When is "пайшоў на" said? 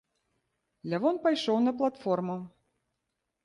1.27-1.71